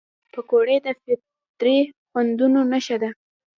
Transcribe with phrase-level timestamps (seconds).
[0.33, 1.77] پکورې د فطري
[2.09, 3.09] خوندونو نښه ده